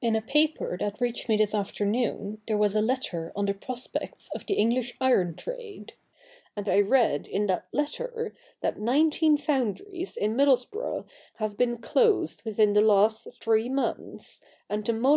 In 0.00 0.16
a 0.16 0.22
paper 0.22 0.78
that 0.80 0.98
reached 0.98 1.28
me 1.28 1.36
this 1.36 1.54
afternoon 1.54 2.40
there 2.48 2.56
was 2.56 2.74
a 2.74 2.80
letter 2.80 3.32
on 3.36 3.44
the 3.44 3.52
prospects 3.52 4.30
of 4.34 4.46
the 4.46 4.54
English 4.54 4.94
iron 4.98 5.34
trade; 5.34 5.92
and 6.56 6.66
I 6.70 6.80
read 6.80 7.26
in 7.28 7.48
that 7.48 7.66
letter 7.70 8.32
that 8.62 8.80
nineteen 8.80 9.36
foundries 9.36 10.16
in 10.16 10.34
Middlesborough 10.34 11.04
have 11.34 11.58
been 11.58 11.76
closed 11.76 12.44
within 12.46 12.72
the 12.72 12.80
last 12.80 13.28
three 13.42 13.68
months, 13.68 14.40
and 14.70 14.86
the 14.86 14.94
Moloch 14.94 15.16